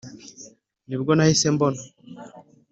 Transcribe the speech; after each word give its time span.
nibwo 0.87 1.11
nahise 1.13 1.45
mbona, 1.55 1.81